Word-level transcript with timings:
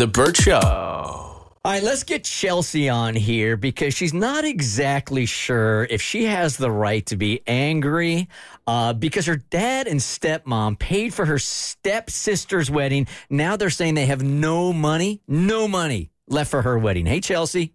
The 0.00 0.06
Burt 0.06 0.34
Show. 0.34 0.56
All 0.56 1.52
right, 1.62 1.82
let's 1.82 2.04
get 2.04 2.24
Chelsea 2.24 2.88
on 2.88 3.14
here 3.14 3.58
because 3.58 3.92
she's 3.92 4.14
not 4.14 4.46
exactly 4.46 5.26
sure 5.26 5.86
if 5.90 6.00
she 6.00 6.24
has 6.24 6.56
the 6.56 6.70
right 6.70 7.04
to 7.04 7.18
be 7.18 7.42
angry 7.46 8.26
uh, 8.66 8.94
because 8.94 9.26
her 9.26 9.36
dad 9.36 9.86
and 9.86 10.00
stepmom 10.00 10.78
paid 10.78 11.12
for 11.12 11.26
her 11.26 11.38
stepsister's 11.38 12.70
wedding. 12.70 13.08
Now 13.28 13.58
they're 13.58 13.68
saying 13.68 13.92
they 13.92 14.06
have 14.06 14.22
no 14.22 14.72
money, 14.72 15.20
no 15.28 15.68
money 15.68 16.10
left 16.26 16.50
for 16.50 16.62
her 16.62 16.78
wedding. 16.78 17.04
Hey, 17.04 17.20
Chelsea. 17.20 17.74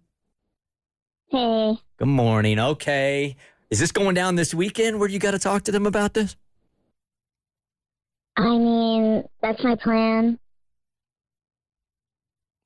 Hey, 1.28 1.78
Good 1.96 2.08
morning. 2.08 2.58
Okay. 2.58 3.36
Is 3.70 3.78
this 3.78 3.92
going 3.92 4.16
down 4.16 4.34
this 4.34 4.52
weekend 4.52 4.98
where 4.98 5.08
you 5.08 5.20
got 5.20 5.30
to 5.30 5.38
talk 5.38 5.62
to 5.62 5.70
them 5.70 5.86
about 5.86 6.14
this? 6.14 6.34
I 8.36 8.48
mean, 8.48 9.22
that's 9.40 9.62
my 9.62 9.76
plan, 9.76 10.40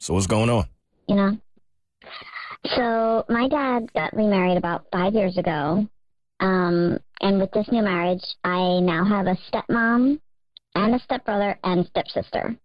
So 0.00 0.14
what's 0.14 0.26
going 0.26 0.50
on? 0.50 0.66
you 1.10 1.16
know. 1.16 1.36
So, 2.76 3.24
my 3.28 3.48
dad 3.48 3.92
got 3.94 4.14
remarried 4.14 4.56
about 4.56 4.86
five 4.92 5.14
years 5.14 5.36
ago. 5.36 5.86
Um, 6.40 6.98
and 7.20 7.38
with 7.38 7.50
this 7.52 7.66
new 7.70 7.82
marriage, 7.82 8.24
I 8.44 8.80
now 8.80 9.04
have 9.04 9.26
a 9.26 9.36
stepmom 9.50 10.20
and 10.74 10.94
a 10.94 10.98
stepbrother 11.00 11.58
and 11.64 11.86
stepsister. 11.86 12.56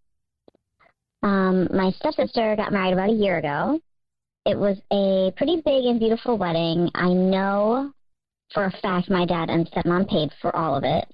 Um, 1.24 1.68
my 1.74 1.92
stepsister 1.98 2.56
got 2.56 2.72
married 2.72 2.94
about 2.94 3.10
a 3.10 3.14
year 3.14 3.40
ago. 3.40 3.80
It 4.46 4.58
was 4.58 4.78
a 4.92 5.34
pretty 5.36 5.56
big 5.66 5.86
and 5.86 6.00
beautiful 6.00 6.38
wedding. 6.38 6.90
I 6.94 7.10
know 7.10 7.92
for 8.54 8.66
a 8.66 8.72
fact 8.82 9.10
my 9.10 9.26
dad 9.26 9.50
and 9.50 9.70
stepmom 9.72 10.08
paid 10.08 10.30
for 10.40 10.56
all 10.56 10.76
of 10.76 10.84
it. 10.84 11.06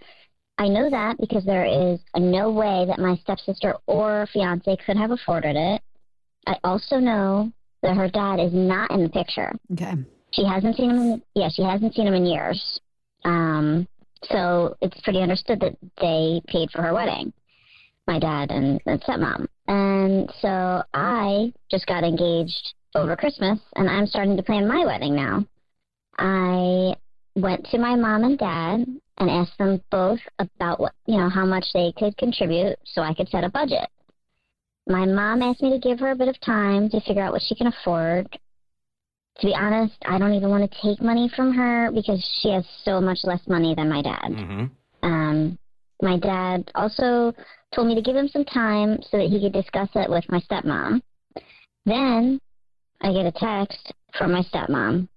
I 0.57 0.67
know 0.67 0.89
that 0.89 1.17
because 1.17 1.45
there 1.45 1.65
is 1.65 1.99
no 2.15 2.51
way 2.51 2.85
that 2.87 2.99
my 2.99 3.15
stepsister 3.23 3.75
or 3.87 4.27
fiance 4.33 4.77
could 4.85 4.97
have 4.97 5.11
afforded 5.11 5.55
it. 5.55 5.81
I 6.47 6.57
also 6.63 6.97
know 6.97 7.51
that 7.83 7.95
her 7.95 8.09
dad 8.09 8.39
is 8.39 8.53
not 8.53 8.91
in 8.91 9.03
the 9.03 9.09
picture. 9.09 9.51
Okay. 9.73 9.93
She 10.31 10.45
hasn't 10.45 10.75
seen 10.75 10.89
him. 10.89 10.97
In, 10.97 11.21
yeah, 11.35 11.49
she 11.49 11.63
hasn't 11.63 11.93
seen 11.93 12.07
him 12.07 12.13
in 12.13 12.25
years. 12.25 12.79
Um, 13.25 13.87
so 14.25 14.75
it's 14.81 14.99
pretty 15.01 15.19
understood 15.19 15.59
that 15.61 15.77
they 15.99 16.41
paid 16.47 16.69
for 16.71 16.81
her 16.81 16.93
wedding, 16.93 17.33
my 18.07 18.19
dad 18.19 18.51
and, 18.51 18.79
and 18.85 19.01
stepmom. 19.01 19.47
And 19.67 20.31
so 20.41 20.83
I 20.93 21.53
just 21.69 21.85
got 21.87 22.03
engaged 22.03 22.73
over 22.95 23.15
Christmas, 23.15 23.59
and 23.75 23.89
I'm 23.89 24.05
starting 24.05 24.37
to 24.37 24.43
plan 24.43 24.67
my 24.67 24.85
wedding 24.85 25.15
now. 25.15 25.45
I 26.17 26.95
went 27.35 27.65
to 27.71 27.77
my 27.77 27.95
mom 27.95 28.23
and 28.23 28.37
dad 28.37 28.85
and 29.17 29.29
asked 29.29 29.57
them 29.57 29.81
both 29.91 30.19
about 30.39 30.79
what 30.79 30.93
you 31.05 31.17
know 31.17 31.29
how 31.29 31.45
much 31.45 31.65
they 31.73 31.93
could 31.97 32.17
contribute, 32.17 32.77
so 32.85 33.01
I 33.01 33.13
could 33.13 33.29
set 33.29 33.43
a 33.43 33.49
budget. 33.49 33.89
My 34.91 35.05
mom 35.05 35.41
asked 35.41 35.61
me 35.61 35.71
to 35.71 35.79
give 35.79 35.99
her 35.99 36.11
a 36.11 36.15
bit 36.15 36.27
of 36.27 36.39
time 36.41 36.89
to 36.89 37.01
figure 37.01 37.23
out 37.23 37.33
what 37.33 37.41
she 37.41 37.55
can 37.55 37.67
afford 37.67 38.27
to 39.39 39.47
be 39.47 39.55
honest, 39.55 39.95
I 40.05 40.17
don't 40.17 40.33
even 40.33 40.49
want 40.49 40.69
to 40.69 40.81
take 40.81 41.01
money 41.01 41.29
from 41.35 41.53
her 41.53 41.91
because 41.91 42.23
she 42.41 42.49
has 42.49 42.65
so 42.83 43.01
much 43.01 43.19
less 43.23 43.41
money 43.47 43.73
than 43.75 43.89
my 43.89 44.01
dad. 44.01 44.29
Mm-hmm. 44.29 44.65
Um, 45.03 45.57
my 46.01 46.17
dad 46.17 46.69
also 46.75 47.33
told 47.73 47.87
me 47.87 47.95
to 47.95 48.01
give 48.01 48.15
him 48.15 48.27
some 48.27 48.45
time 48.45 48.99
so 49.09 49.17
that 49.17 49.29
he 49.29 49.41
could 49.41 49.53
discuss 49.53 49.89
it 49.95 50.09
with 50.09 50.25
my 50.29 50.39
stepmom. 50.41 51.01
Then 51.85 52.39
I 53.01 53.13
get 53.13 53.25
a 53.25 53.31
text 53.31 53.93
from 54.17 54.31
my 54.31 54.43
stepmom. 54.43 55.07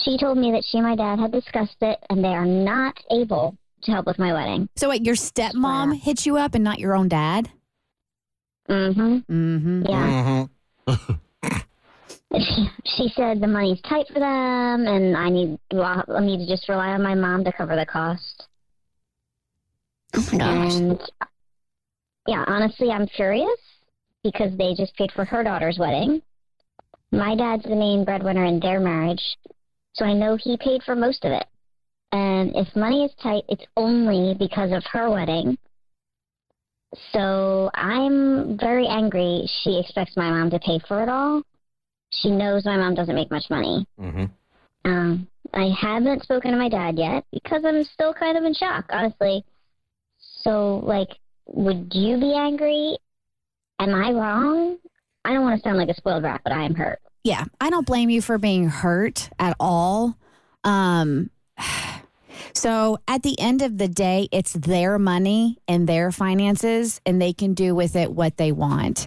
She 0.00 0.18
told 0.18 0.38
me 0.38 0.50
that 0.52 0.64
she 0.68 0.78
and 0.78 0.86
my 0.86 0.96
dad 0.96 1.18
had 1.18 1.32
discussed 1.32 1.76
it 1.80 1.98
and 2.10 2.24
they 2.24 2.28
are 2.28 2.46
not 2.46 2.98
able 3.10 3.56
to 3.82 3.92
help 3.92 4.06
with 4.06 4.18
my 4.18 4.32
wedding. 4.32 4.68
So 4.76 4.88
wait, 4.88 5.04
your 5.04 5.14
stepmom 5.14 5.90
Swear. 5.90 5.94
hit 5.94 6.26
you 6.26 6.36
up 6.36 6.54
and 6.54 6.64
not 6.64 6.78
your 6.80 6.96
own 6.96 7.08
dad? 7.08 7.50
Mm-hmm. 8.68 9.16
Mm-hmm. 9.30 9.82
Yeah. 9.86 10.46
Mm-hmm. 10.88 11.14
She, 12.34 12.68
she 12.84 13.08
said 13.14 13.40
the 13.40 13.46
money's 13.46 13.80
tight 13.82 14.06
for 14.08 14.20
them 14.20 14.86
and 14.86 15.16
I 15.16 15.30
need 15.30 15.58
well, 15.72 16.04
I 16.14 16.20
need 16.20 16.38
to 16.38 16.46
just 16.46 16.68
rely 16.68 16.88
on 16.88 17.02
my 17.02 17.14
mom 17.14 17.44
to 17.44 17.52
cover 17.52 17.76
the 17.76 17.86
cost. 17.86 18.46
Oh 20.14 20.28
my 20.32 20.38
gosh. 20.38 20.72
And 20.72 21.00
yeah, 22.26 22.44
honestly, 22.46 22.90
I'm 22.90 23.06
furious 23.08 23.48
because 24.22 24.56
they 24.58 24.74
just 24.74 24.94
paid 24.96 25.12
for 25.12 25.24
her 25.24 25.42
daughter's 25.42 25.78
wedding. 25.78 26.20
My 27.10 27.34
dad's 27.34 27.62
the 27.62 27.76
main 27.76 28.04
breadwinner 28.04 28.44
in 28.44 28.60
their 28.60 28.80
marriage, 28.80 29.22
so 29.94 30.04
I 30.04 30.12
know 30.12 30.36
he 30.36 30.58
paid 30.58 30.82
for 30.82 30.94
most 30.94 31.24
of 31.24 31.32
it. 31.32 31.46
And 32.12 32.54
if 32.54 32.74
money 32.76 33.04
is 33.04 33.12
tight, 33.22 33.44
it's 33.48 33.64
only 33.76 34.34
because 34.38 34.72
of 34.72 34.84
her 34.92 35.10
wedding. 35.10 35.56
So 37.12 37.70
I'm 37.74 38.58
very 38.58 38.86
angry. 38.86 39.48
She 39.62 39.78
expects 39.78 40.16
my 40.16 40.30
mom 40.30 40.50
to 40.50 40.58
pay 40.58 40.80
for 40.86 41.02
it 41.02 41.08
all. 41.08 41.42
She 42.10 42.30
knows 42.30 42.64
my 42.64 42.76
mom 42.76 42.94
doesn't 42.94 43.14
make 43.14 43.30
much 43.30 43.44
money. 43.50 43.86
Mm-hmm. 44.00 44.24
Um, 44.84 45.28
I 45.52 45.70
haven't 45.78 46.22
spoken 46.22 46.52
to 46.52 46.56
my 46.56 46.68
dad 46.68 46.98
yet 46.98 47.24
because 47.32 47.62
I'm 47.64 47.84
still 47.84 48.14
kind 48.14 48.38
of 48.38 48.44
in 48.44 48.54
shock, 48.54 48.86
honestly. 48.90 49.44
So, 50.42 50.82
like, 50.84 51.08
would 51.46 51.92
you 51.92 52.18
be 52.18 52.34
angry? 52.34 52.96
Am 53.78 53.94
I 53.94 54.12
wrong? 54.12 54.78
I 55.24 55.32
don't 55.32 55.42
want 55.42 55.60
to 55.60 55.68
sound 55.68 55.78
like 55.78 55.88
a 55.88 55.94
spoiled 55.94 56.22
brat, 56.22 56.40
but 56.42 56.52
I 56.52 56.64
am 56.64 56.74
hurt. 56.74 57.00
Yeah, 57.24 57.44
I 57.60 57.68
don't 57.70 57.86
blame 57.86 58.08
you 58.08 58.22
for 58.22 58.38
being 58.38 58.68
hurt 58.68 59.28
at 59.38 59.56
all. 59.60 60.16
Um, 60.64 61.30
so 62.54 62.98
at 63.06 63.22
the 63.22 63.38
end 63.40 63.62
of 63.62 63.78
the 63.78 63.88
day, 63.88 64.28
it's 64.32 64.52
their 64.52 64.98
money 64.98 65.58
and 65.66 65.88
their 65.88 66.12
finances, 66.12 67.00
and 67.06 67.20
they 67.20 67.32
can 67.32 67.54
do 67.54 67.74
with 67.74 67.96
it 67.96 68.12
what 68.12 68.36
they 68.36 68.52
want. 68.52 69.06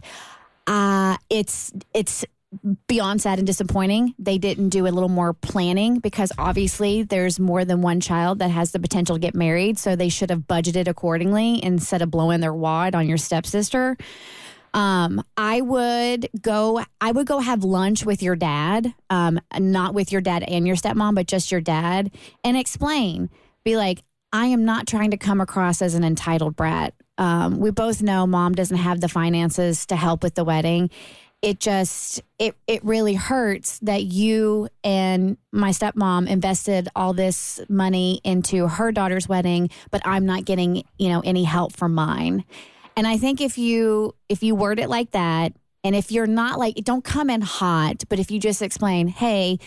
Uh, 0.67 1.17
it's 1.29 1.71
it's 1.93 2.25
beyond 2.87 3.21
sad 3.21 3.39
and 3.39 3.47
disappointing. 3.47 4.13
They 4.19 4.37
didn't 4.37 4.69
do 4.69 4.85
a 4.85 4.89
little 4.89 5.09
more 5.09 5.33
planning 5.33 5.99
because 5.99 6.31
obviously 6.37 7.03
there's 7.03 7.39
more 7.39 7.63
than 7.63 7.81
one 7.81 8.01
child 8.01 8.39
that 8.39 8.49
has 8.49 8.71
the 8.71 8.79
potential 8.79 9.15
to 9.15 9.19
get 9.19 9.35
married, 9.35 9.77
so 9.77 9.95
they 9.95 10.09
should 10.09 10.29
have 10.29 10.41
budgeted 10.41 10.87
accordingly 10.87 11.63
instead 11.63 12.01
of 12.01 12.11
blowing 12.11 12.41
their 12.41 12.53
wad 12.53 12.93
on 12.93 13.07
your 13.07 13.17
stepsister. 13.17 13.97
Um, 14.73 15.23
I 15.35 15.61
would 15.61 16.29
go. 16.41 16.83
I 17.01 17.11
would 17.11 17.27
go 17.27 17.39
have 17.39 17.63
lunch 17.63 18.05
with 18.05 18.23
your 18.23 18.35
dad, 18.35 18.93
um, 19.09 19.39
not 19.59 19.93
with 19.93 20.11
your 20.11 20.21
dad 20.21 20.43
and 20.43 20.65
your 20.65 20.75
stepmom, 20.75 21.15
but 21.15 21.27
just 21.27 21.51
your 21.51 21.61
dad, 21.61 22.11
and 22.43 22.55
explain. 22.55 23.29
Be 23.63 23.77
like, 23.77 24.03
I 24.33 24.47
am 24.47 24.65
not 24.65 24.87
trying 24.87 25.11
to 25.11 25.17
come 25.17 25.41
across 25.41 25.81
as 25.81 25.93
an 25.93 26.03
entitled 26.03 26.55
brat. 26.55 26.93
Um, 27.17 27.59
we 27.59 27.71
both 27.71 28.01
know 28.01 28.25
mom 28.25 28.53
doesn't 28.53 28.77
have 28.77 29.01
the 29.01 29.09
finances 29.09 29.85
to 29.87 29.95
help 29.95 30.23
with 30.23 30.35
the 30.35 30.43
wedding. 30.43 30.89
It 31.41 31.59
just 31.59 32.21
it 32.39 32.55
it 32.67 32.83
really 32.85 33.15
hurts 33.15 33.79
that 33.79 34.03
you 34.03 34.69
and 34.83 35.37
my 35.51 35.71
stepmom 35.71 36.27
invested 36.27 36.87
all 36.95 37.13
this 37.13 37.59
money 37.67 38.21
into 38.23 38.67
her 38.67 38.91
daughter's 38.91 39.27
wedding, 39.27 39.69
but 39.89 40.01
I'm 40.05 40.25
not 40.25 40.45
getting 40.45 40.83
you 40.97 41.09
know 41.09 41.21
any 41.25 41.43
help 41.43 41.73
from 41.73 41.93
mine. 41.93 42.45
And 42.95 43.07
I 43.07 43.17
think 43.17 43.41
if 43.41 43.57
you 43.57 44.15
if 44.29 44.43
you 44.43 44.55
word 44.55 44.79
it 44.79 44.89
like 44.89 45.11
that, 45.11 45.53
and 45.83 45.95
if 45.95 46.11
you're 46.11 46.27
not 46.27 46.59
like 46.59 46.75
don't 46.75 47.03
come 47.03 47.29
in 47.29 47.41
hot, 47.41 48.03
but 48.09 48.19
if 48.19 48.31
you 48.31 48.39
just 48.39 48.61
explain, 48.61 49.07
hey, 49.07 49.59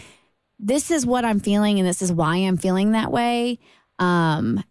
this 0.59 0.91
is 0.91 1.05
what 1.05 1.25
I'm 1.25 1.41
feeling 1.41 1.79
and 1.79 1.89
this 1.89 2.03
is 2.03 2.13
why 2.13 2.37
I'm 2.37 2.57
feeling 2.57 2.93
that 2.93 3.11
way, 3.11 3.59
um, 3.99 4.63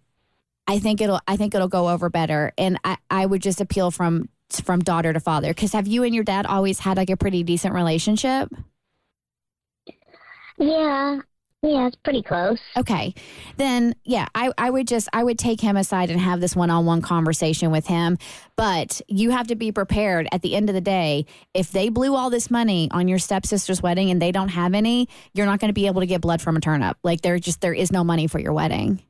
I 0.68 0.80
think 0.80 1.02
it'll 1.02 1.19
I 1.28 1.36
think 1.38 1.53
it'll 1.56 1.68
go 1.68 1.90
over 1.90 2.09
better. 2.09 2.53
And 2.58 2.80
I, 2.84 2.97
I 3.09 3.25
would 3.25 3.41
just 3.41 3.62
appeal 3.62 3.91
from 3.91 4.30
from 4.64 4.81
daughter 4.81 5.12
to 5.14 5.20
father. 5.20 5.50
Because 5.50 5.74
have 5.74 5.88
you 5.88 6.03
and 6.03 6.14
your 6.14 6.24
dad 6.24 6.46
always 6.46 6.80
had 6.80 6.97
like 6.97 7.09
a 7.09 7.18
pretty 7.18 7.44
decent 7.44 7.74
relationship? 7.74 8.50
Yeah, 10.58 11.22
yeah, 11.63 11.88
it's 11.88 11.96
pretty 11.96 12.22
close. 12.22 12.59
Okay. 12.75 13.13
Then 13.56 13.96
yeah, 14.03 14.28
I, 14.35 14.51
I 14.57 14.69
would 14.69 14.88
just 14.88 15.07
I 15.13 15.24
would 15.24 15.40
take 15.40 15.62
him 15.62 15.78
aside 15.78 16.09
and 16.09 16.19
have 16.19 16.41
this 16.41 16.56
one 16.56 16.69
on 16.69 16.85
one 16.85 17.01
conversation 17.01 17.72
with 17.72 17.88
him. 17.88 18.18
But 18.57 19.01
you 19.07 19.31
have 19.31 19.47
to 19.47 19.56
be 19.56 19.72
prepared 19.72 20.28
at 20.34 20.41
the 20.41 20.56
end 20.56 20.69
of 20.69 20.75
the 20.75 20.81
day, 20.81 21.25
if 21.53 21.72
they 21.72 21.88
blew 21.88 22.16
all 22.16 22.29
this 22.29 22.52
money 22.52 22.90
on 22.91 23.08
your 23.08 23.20
stepsister's 23.20 23.82
wedding 23.82 24.11
and 24.11 24.22
they 24.22 24.32
don't 24.32 24.49
have 24.49 24.73
any, 24.73 25.08
you're 25.34 25.46
not 25.46 25.59
going 25.59 25.70
to 25.70 25.73
be 25.73 25.88
able 25.88 26.02
to 26.02 26.08
get 26.08 26.22
blood 26.22 26.41
from 26.41 26.58
a 26.58 26.59
turnip. 26.59 26.97
Like 27.02 27.22
there 27.22 27.40
just 27.40 27.61
there 27.61 27.73
is 27.73 27.91
no 27.91 28.03
money 28.03 28.28
for 28.28 28.40
your 28.40 28.53
wedding. 28.53 29.02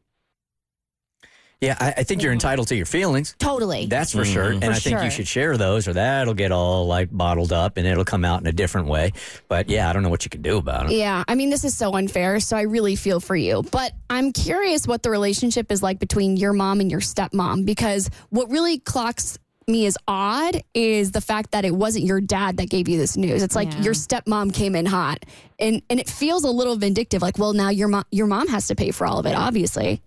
Yeah, 1.63 1.77
I, 1.80 1.94
I 1.98 2.04
think 2.04 2.21
you're 2.21 2.33
entitled 2.33 2.68
to 2.68 2.75
your 2.75 2.86
feelings. 2.86 3.36
Totally. 3.39 3.86
That's 3.86 4.12
for 4.12 4.25
sure. 4.25 4.45
Mm-hmm. 4.51 4.63
And 4.63 4.63
For 4.65 4.71
I 4.71 4.80
think 4.80 4.98
sure. 4.98 5.04
you 5.06 5.12
should 5.12 5.27
share 5.27 5.56
those 5.57 5.88
or 5.88 5.94
that'll 5.94 6.33
get 6.33 6.51
all 6.51 6.86
like 6.88 7.10
bottled 7.12 7.54
up 7.54 7.77
and 7.77 7.88
it'll 7.88 8.04
come 8.06 8.25
out 8.25 8.42
in 8.42 8.48
a 8.48 8.51
different 8.51 8.88
way. 8.88 9.13
But 9.48 9.69
yeah, 9.69 9.89
I 9.89 9.94
don't 9.94 10.04
know 10.04 10.10
what 10.10 10.25
you 10.25 10.30
can 10.30 10.42
do 10.42 10.57
about 10.57 10.88
it. 10.92 10.95
Yeah, 10.95 11.24
I 11.27 11.36
mean, 11.36 11.50
this 11.50 11.63
is 11.63 11.75
so 11.77 11.94
unfair. 11.95 12.39
So 12.39 12.57
I 12.57 12.62
really 12.63 12.95
feel 12.95 13.19
for 13.19 13.36
you. 13.36 13.63
But 13.71 13.94
I'm 14.10 14.33
curious 14.33 14.86
what 14.88 15.04
the 15.04 15.10
relationship 15.10 15.71
is 15.71 15.81
like 15.81 16.00
between 16.00 16.38
your 16.38 16.54
mom 16.54 16.80
and 16.81 16.92
your 16.92 17.00
stepmom 17.01 17.66
because 17.66 18.09
what 18.30 18.50
really 18.51 18.80
clocks 18.80 19.38
me 19.66 19.86
as 19.86 19.98
odd 20.09 20.62
is 20.74 21.12
the 21.12 21.21
fact 21.21 21.51
that 21.51 21.63
it 21.63 21.74
wasn't 21.74 22.04
your 22.04 22.19
dad 22.19 22.57
that 22.57 22.69
gave 22.69 22.89
you 22.89 22.98
this 22.98 23.16
news. 23.16 23.42
It's 23.42 23.56
like 23.56 23.71
Yeah. 23.71 23.81
your 23.83 23.94
stepmom 23.94 24.54
came 24.54 24.75
in 24.75 24.86
hot. 24.86 25.24
And 25.59 25.81
and 25.89 26.01
it 26.01 26.09
feels 26.09 26.44
a 26.44 26.51
little 26.51 26.75
vindictive 26.75 27.21
like, 27.21 27.38
well, 27.38 27.54
now 27.54 27.69
your 27.69 27.88
mom 27.88 28.04
your 28.12 28.27
mom 28.27 28.50
has 28.50 28.68
to 28.68 28.75
pay 28.75 28.92
for 28.92 29.07
all 29.07 29.19
of 29.19 29.25
it, 29.25 29.36
obviously. 29.36 30.01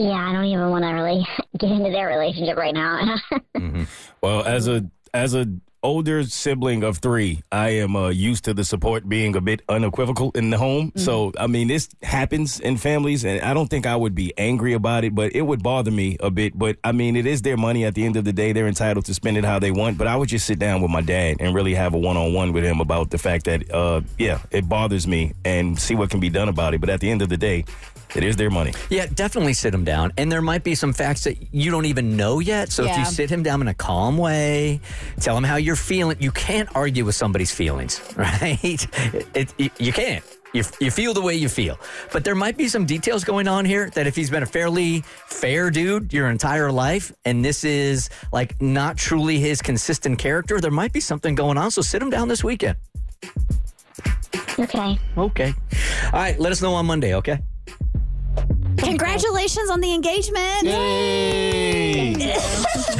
Yeah, 0.00 0.28
I 0.28 0.32
don't 0.32 0.46
even 0.46 0.70
want 0.70 0.84
to 0.84 0.90
really 0.90 1.26
get 1.58 1.70
into 1.70 1.90
their 1.90 2.08
relationship 2.08 2.56
right 2.56 2.74
now. 2.74 3.16
Mm-hmm. 3.56 3.84
Well, 4.22 4.42
as 4.44 4.68
a 4.68 4.86
as 5.12 5.34
a 5.34 5.44
older 5.82 6.24
sibling 6.24 6.82
of 6.82 6.98
three, 6.98 7.42
I 7.50 7.70
am 7.70 7.96
uh, 7.96 8.08
used 8.08 8.44
to 8.44 8.54
the 8.54 8.64
support 8.64 9.08
being 9.08 9.36
a 9.36 9.40
bit 9.40 9.62
unequivocal 9.68 10.30
in 10.34 10.50
the 10.50 10.58
home. 10.58 10.92
So, 10.96 11.32
I 11.38 11.46
mean, 11.46 11.68
this 11.68 11.88
happens 12.02 12.60
in 12.60 12.76
families, 12.76 13.24
and 13.24 13.40
I 13.40 13.54
don't 13.54 13.68
think 13.68 13.86
I 13.86 13.96
would 13.96 14.14
be 14.14 14.32
angry 14.36 14.74
about 14.74 15.04
it, 15.04 15.14
but 15.14 15.34
it 15.34 15.42
would 15.42 15.62
bother 15.62 15.90
me 15.90 16.16
a 16.20 16.30
bit. 16.30 16.58
But 16.58 16.76
I 16.84 16.92
mean, 16.92 17.16
it 17.16 17.26
is 17.26 17.42
their 17.42 17.56
money 17.56 17.84
at 17.84 17.94
the 17.94 18.04
end 18.04 18.16
of 18.16 18.24
the 18.24 18.32
day. 18.32 18.52
They're 18.52 18.68
entitled 18.68 19.06
to 19.06 19.14
spend 19.14 19.36
it 19.36 19.44
how 19.44 19.58
they 19.58 19.70
want. 19.70 19.98
But 19.98 20.06
I 20.06 20.16
would 20.16 20.28
just 20.28 20.46
sit 20.46 20.58
down 20.58 20.82
with 20.82 20.90
my 20.90 21.00
dad 21.00 21.36
and 21.40 21.54
really 21.54 21.74
have 21.74 21.94
a 21.94 21.98
one 21.98 22.16
on 22.16 22.32
one 22.32 22.52
with 22.52 22.64
him 22.64 22.80
about 22.80 23.10
the 23.10 23.18
fact 23.18 23.44
that, 23.46 23.70
uh, 23.72 24.02
yeah, 24.18 24.40
it 24.50 24.68
bothers 24.68 25.06
me 25.06 25.32
and 25.44 25.78
see 25.78 25.94
what 25.94 26.10
can 26.10 26.20
be 26.20 26.30
done 26.30 26.48
about 26.48 26.74
it. 26.74 26.80
But 26.80 26.90
at 26.90 27.00
the 27.00 27.10
end 27.10 27.22
of 27.22 27.28
the 27.28 27.36
day, 27.36 27.64
it 28.16 28.24
is 28.24 28.36
their 28.36 28.50
money. 28.50 28.72
Yeah, 28.88 29.06
definitely 29.06 29.52
sit 29.52 29.72
him 29.72 29.84
down. 29.84 30.12
And 30.18 30.32
there 30.32 30.42
might 30.42 30.64
be 30.64 30.74
some 30.74 30.92
facts 30.92 31.24
that 31.24 31.36
you 31.52 31.70
don't 31.70 31.84
even 31.84 32.16
know 32.16 32.40
yet. 32.40 32.70
So 32.72 32.84
if 32.84 32.96
you 32.98 33.04
sit 33.04 33.30
him 33.30 33.44
down 33.44 33.60
in 33.60 33.68
a 33.68 33.74
calm 33.74 34.18
way, 34.18 34.80
tell 35.20 35.36
him 35.36 35.44
how 35.44 35.56
you're 35.70 35.76
feeling. 35.76 36.16
You 36.18 36.32
can't 36.32 36.68
argue 36.74 37.04
with 37.04 37.14
somebody's 37.14 37.54
feelings, 37.54 38.00
right? 38.16 38.86
It, 39.34 39.54
it, 39.56 39.72
you 39.80 39.92
can't. 39.92 40.24
You, 40.52 40.64
you 40.80 40.90
feel 40.90 41.14
the 41.14 41.20
way 41.20 41.36
you 41.36 41.48
feel. 41.48 41.78
But 42.12 42.24
there 42.24 42.34
might 42.34 42.56
be 42.56 42.66
some 42.66 42.86
details 42.86 43.22
going 43.22 43.46
on 43.46 43.64
here 43.64 43.88
that 43.90 44.08
if 44.08 44.16
he's 44.16 44.30
been 44.30 44.42
a 44.42 44.46
fairly 44.46 45.02
fair 45.28 45.70
dude 45.70 46.12
your 46.12 46.28
entire 46.28 46.72
life, 46.72 47.12
and 47.24 47.44
this 47.44 47.62
is 47.62 48.10
like 48.32 48.60
not 48.60 48.96
truly 48.96 49.38
his 49.38 49.62
consistent 49.62 50.18
character, 50.18 50.60
there 50.60 50.72
might 50.72 50.92
be 50.92 50.98
something 50.98 51.36
going 51.36 51.56
on. 51.56 51.70
So 51.70 51.82
sit 51.82 52.02
him 52.02 52.10
down 52.10 52.26
this 52.26 52.42
weekend. 52.42 52.76
okay. 54.58 54.98
Okay. 55.16 55.54
All 56.06 56.18
right. 56.18 56.36
Let 56.40 56.50
us 56.50 56.60
know 56.60 56.74
on 56.74 56.84
Monday, 56.84 57.14
okay? 57.14 57.38
Congratulations 58.76 59.70
on 59.70 59.80
the 59.80 59.94
engagement. 59.94 60.66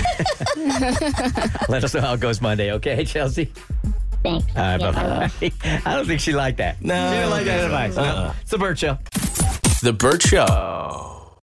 Let 1.69 1.85
us 1.85 1.95
know 1.95 2.01
how 2.01 2.15
it 2.15 2.21
goes 2.21 2.41
Monday, 2.41 2.73
okay, 2.73 3.05
Chelsea? 3.05 3.53
Thanks. 4.23 4.47
All 4.55 4.62
right, 4.62 4.81
Yeah, 4.81 4.87
I 4.89 4.91
will. 4.91 4.93
bye-bye. 4.93 5.81
I 5.87 5.95
don't 5.97 6.07
think 6.07 6.21
she 6.21 6.33
liked 6.33 6.59
that. 6.59 6.83
No. 6.83 6.95
She 7.11 7.17
didn't 7.17 7.31
like 7.31 7.45
that 7.47 7.65
advice. 7.65 7.97
Uh-uh. 7.97 8.35
It's 8.43 8.51
the 8.51 8.59
Burt 8.59 8.79
Show. 8.79 8.99
The 9.83 9.93
Burt 9.95 10.23
Show. 10.23 11.10